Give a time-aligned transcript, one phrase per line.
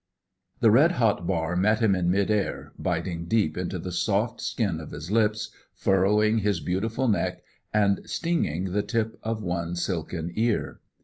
[0.61, 4.79] The red hot bar met him in mid air, biting deep into the soft skin
[4.79, 10.79] of his lips, furrowing his beautiful neck, and stinging the tip of one silken ear.